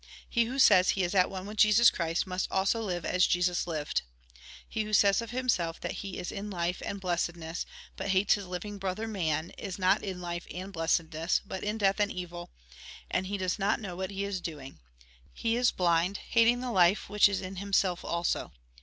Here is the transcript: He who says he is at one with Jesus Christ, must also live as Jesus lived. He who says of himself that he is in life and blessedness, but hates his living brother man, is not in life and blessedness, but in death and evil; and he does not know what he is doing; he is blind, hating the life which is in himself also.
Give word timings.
He 0.27 0.45
who 0.45 0.57
says 0.57 0.89
he 0.89 1.03
is 1.03 1.13
at 1.13 1.29
one 1.29 1.45
with 1.45 1.57
Jesus 1.57 1.91
Christ, 1.91 2.25
must 2.25 2.51
also 2.51 2.81
live 2.81 3.05
as 3.05 3.27
Jesus 3.27 3.67
lived. 3.67 4.01
He 4.67 4.81
who 4.81 4.93
says 4.93 5.21
of 5.21 5.29
himself 5.29 5.79
that 5.81 5.91
he 6.01 6.17
is 6.17 6.31
in 6.31 6.49
life 6.49 6.81
and 6.83 6.99
blessedness, 6.99 7.67
but 7.97 8.07
hates 8.07 8.33
his 8.33 8.47
living 8.47 8.79
brother 8.79 9.07
man, 9.07 9.51
is 9.59 9.77
not 9.77 10.01
in 10.01 10.19
life 10.19 10.47
and 10.51 10.73
blessedness, 10.73 11.39
but 11.45 11.63
in 11.63 11.77
death 11.77 11.99
and 11.99 12.11
evil; 12.11 12.49
and 13.11 13.27
he 13.27 13.37
does 13.37 13.59
not 13.59 13.79
know 13.79 13.95
what 13.95 14.09
he 14.09 14.23
is 14.23 14.41
doing; 14.41 14.79
he 15.33 15.55
is 15.55 15.69
blind, 15.69 16.17
hating 16.31 16.61
the 16.61 16.71
life 16.71 17.07
which 17.07 17.29
is 17.29 17.39
in 17.41 17.57
himself 17.57 18.03
also. 18.03 18.53